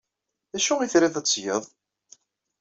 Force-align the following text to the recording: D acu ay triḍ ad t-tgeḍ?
D 0.53 0.55
acu 0.57 0.73
ay 0.79 0.89
triḍ 0.91 1.15
ad 1.15 1.25
t-tgeḍ? 1.25 1.63